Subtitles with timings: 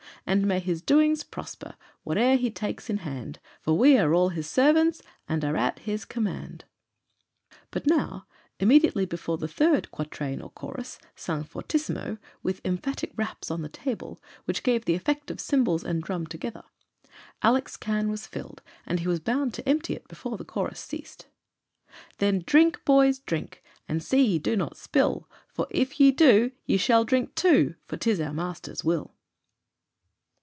[0.23, 4.47] "And may his doings prosper, Whate'er he takes in hand, For we are all his
[4.47, 6.63] servants, And are at his command."
[7.71, 8.27] But now,
[8.59, 14.21] immediately before the third quatrain or chorus, sung fortissimo, with emphatic raps on the table,
[14.45, 16.63] which gave the effect of cymbals and drum together.
[17.41, 21.25] Alick's can was filled, and he was bound to empty it before the chorus ceased.
[22.19, 23.63] "Then drink, boys, drink!
[23.87, 27.97] And see ye do not spill, For if ye do, ye shall drink two, For
[27.97, 29.15] 'tis our master's will."